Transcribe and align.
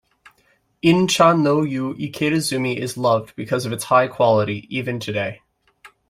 In 0.81 1.07
Cha 1.07 1.33
no 1.33 1.61
yu 1.61 1.93
Ikeda-zumi 1.93 2.75
is 2.75 2.97
loved 2.97 3.35
because 3.35 3.67
of 3.67 3.71
its 3.71 3.83
high 3.83 4.07
quality 4.07 4.65
even 4.75 4.99
today. 4.99 5.41